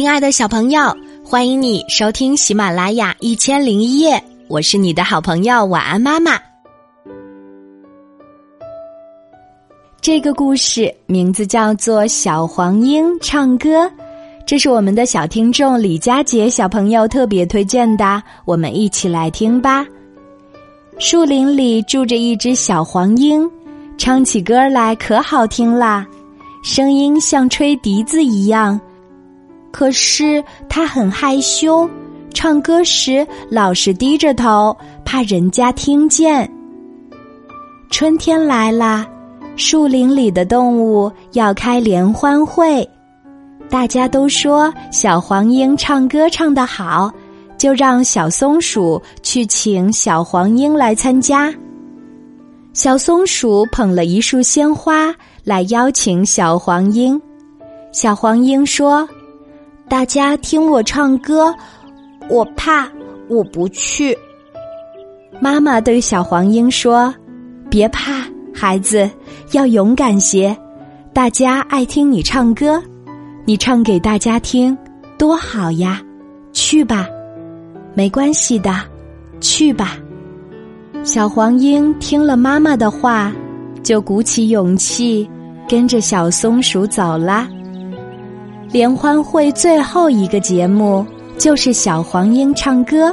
[0.00, 0.80] 亲爱的小朋友，
[1.22, 6.40] 欢迎你收听喜马拉雅一千零一夜，我是你的好朋友晚安妈妈。
[10.00, 13.84] 这个故事名字叫做《小黄莺唱歌》，
[14.46, 19.84] 这是我们的小听众李佳杰小朋友特别推荐的，我们一起来听吧。
[20.98, 23.46] 树林里住着一只小黄莺，
[23.98, 26.06] 唱起歌来可好听啦，
[26.62, 28.80] 声音像吹笛子一样。
[29.70, 31.88] 可是他很害羞，
[32.34, 36.50] 唱歌时老是低着头，怕人家听见。
[37.90, 39.06] 春天来了，
[39.56, 42.88] 树林里的动物要开联欢会，
[43.68, 47.10] 大家都说小黄莺唱歌唱得好，
[47.56, 51.52] 就让小松鼠去请小黄莺来参加。
[52.72, 57.20] 小松鼠捧了一束鲜花来邀请小黄莺，
[57.92, 59.08] 小黄莺说。
[59.90, 61.52] 大家听我唱歌，
[62.28, 62.88] 我怕
[63.28, 64.16] 我不去。
[65.40, 67.12] 妈妈对小黄莺说
[67.68, 68.24] ：“别怕，
[68.54, 69.10] 孩子，
[69.50, 70.56] 要勇敢些。
[71.12, 72.80] 大家爱听你唱歌，
[73.44, 74.78] 你唱给大家听，
[75.18, 76.00] 多好呀！
[76.52, 77.08] 去吧，
[77.92, 78.72] 没关系的，
[79.40, 79.98] 去吧。”
[81.02, 83.32] 小黄莺听了妈妈的话，
[83.82, 85.28] 就鼓起勇气，
[85.68, 87.48] 跟着小松鼠走了。
[88.72, 91.04] 联欢会最后一个节目
[91.36, 93.12] 就是小黄莺唱歌。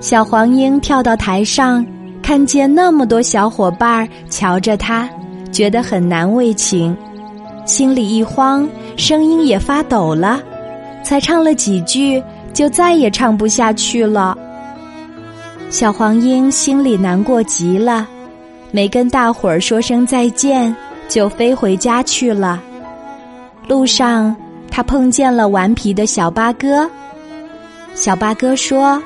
[0.00, 1.86] 小黄莺跳到台上，
[2.20, 5.08] 看见那么多小伙伴瞧着他，
[5.52, 6.96] 觉得很难为情，
[7.64, 10.42] 心里一慌，声音也发抖了。
[11.04, 12.20] 才唱了几句，
[12.52, 14.36] 就再也唱不下去了。
[15.70, 18.08] 小黄莺心里难过极了，
[18.72, 20.74] 没跟大伙儿说声再见，
[21.08, 22.60] 就飞回家去了。
[23.68, 24.34] 路上，
[24.70, 26.90] 他碰见了顽皮的小八哥。
[27.94, 29.02] 小八哥说：“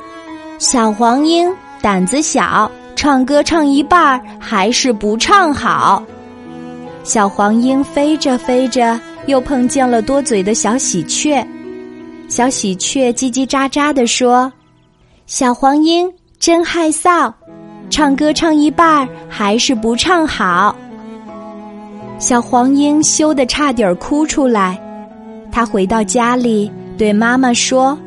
[0.58, 6.02] 小黄莺胆子小，唱歌唱一半还是不唱好。”
[7.02, 11.46] 小黄莺飞着飞着，又碰见了多嘴的小喜鹊。
[12.28, 14.50] 小喜鹊叽叽喳喳地说
[15.26, 17.32] ：“小黄莺真害臊，
[17.90, 20.74] 唱歌唱一半还是不唱好。”
[22.24, 24.80] 小黄莺羞得差点哭出来，
[25.52, 27.98] 他回到家里对妈妈说：“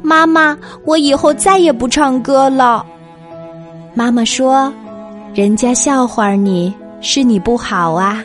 [0.00, 2.82] 妈妈，我以后再也不唱歌了。”
[3.92, 4.72] 妈妈说
[5.36, 8.24] ：“人家笑话你是你不好啊，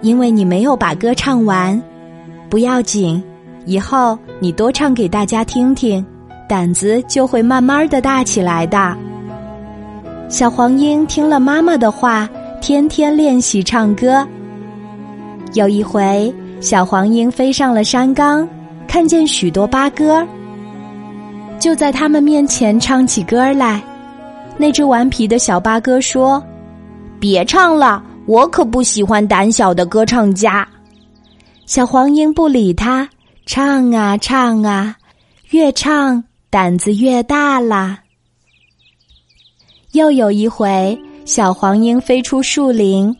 [0.00, 1.80] 因为你没有把歌唱完。
[2.50, 3.22] 不要紧，
[3.66, 6.04] 以后你多唱给大家听听，
[6.48, 8.96] 胆子就会慢慢的大起来的。”
[10.28, 12.28] 小黄莺听了妈妈的话，
[12.60, 14.26] 天天练习唱歌。
[15.54, 18.46] 有一回，小黄莺飞上了山岗，
[18.88, 20.26] 看见许多八哥，
[21.60, 23.80] 就在他们面前唱起歌来。
[24.58, 26.42] 那只顽皮的小八哥说
[27.20, 30.66] ：“别唱了，我可不喜欢胆小的歌唱家。”
[31.66, 33.08] 小黄莺不理他，
[33.46, 34.96] 唱啊唱啊，
[35.50, 38.00] 越唱胆子越大啦。
[39.92, 43.14] 又有一回，小黄莺飞出树林，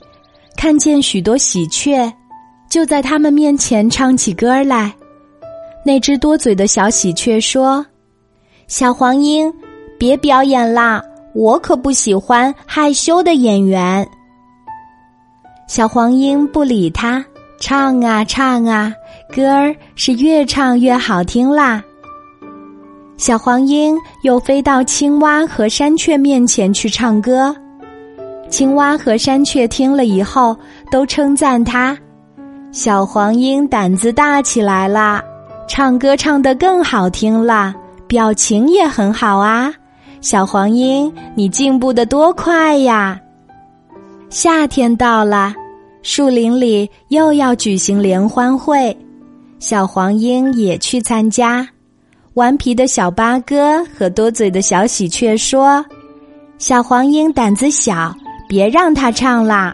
[0.56, 2.12] 看见许多喜鹊。
[2.74, 4.92] 就在他们面前唱起歌来，
[5.86, 7.86] 那只多嘴的小喜鹊说
[8.66, 9.48] ：“小黄莺，
[9.96, 11.00] 别表演啦，
[11.36, 14.04] 我可不喜欢害羞的演员。”
[15.70, 17.24] 小黄莺不理他，
[17.60, 18.92] 唱啊唱啊，
[19.32, 21.80] 歌儿是越唱越好听啦。
[23.16, 27.54] 小黄莺又飞到青蛙和山雀面前去唱歌，
[28.50, 30.56] 青蛙和山雀听了以后
[30.90, 31.96] 都称赞他。
[32.74, 35.22] 小黄莺胆子大起来啦，
[35.68, 37.72] 唱歌唱得更好听啦，
[38.08, 39.72] 表情也很好啊！
[40.20, 43.16] 小黄莺，你进步的多快呀！
[44.28, 45.54] 夏天到了，
[46.02, 48.96] 树林里又要举行联欢会，
[49.60, 51.64] 小黄莺也去参加。
[52.32, 55.86] 顽皮的小八哥和多嘴的小喜鹊说
[56.58, 58.12] ：“小黄莺胆子小，
[58.48, 59.72] 别让他唱啦。”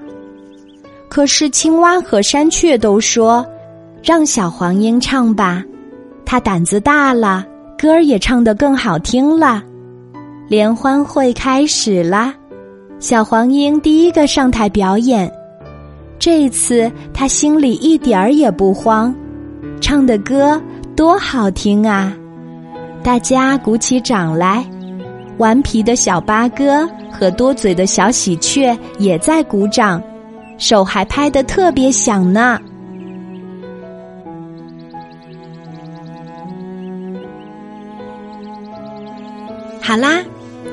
[1.11, 3.45] 可是青蛙和山雀都说
[4.01, 5.63] ：“让小黄莺唱吧，
[6.25, 7.45] 它胆子大了，
[7.77, 9.61] 歌儿也唱得更好听了。”
[10.49, 12.33] 联欢会开始啦，
[13.01, 15.29] 小黄莺第一个上台表演。
[16.17, 19.13] 这次他心里一点儿也不慌，
[19.81, 20.63] 唱的歌
[20.95, 22.17] 多好听啊！
[23.03, 24.65] 大家鼓起掌来，
[25.39, 30.01] 顽皮的小八哥和多嘴的小喜鹊也在鼓掌。
[30.61, 32.61] 手还拍得特别响呢。
[39.83, 40.23] 好啦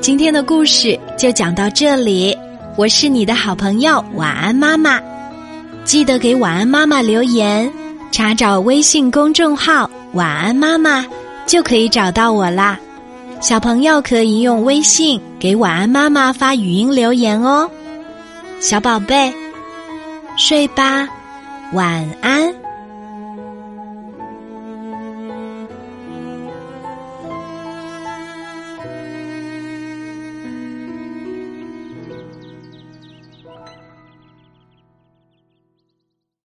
[0.00, 2.36] 今天的故事就讲到这里。
[2.76, 5.00] 我是你的好朋友晚安妈妈。
[5.84, 7.68] 记得给晚安妈妈留言
[8.12, 11.04] 查找微信公众号晚安妈妈
[11.46, 12.78] 就可以找到我啦。
[13.40, 17.68] 小朋友可以用微信给晚安妈妈发语音留言哦。
[18.60, 19.32] 小宝贝
[20.38, 21.08] 睡吧，
[21.72, 22.67] 晚安。